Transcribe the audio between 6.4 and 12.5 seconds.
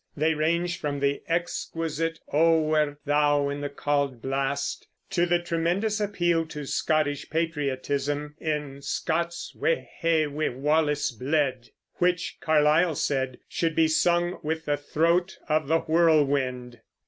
to Scottish patriotism in "Scots wha hae wi' Wallace bled," which,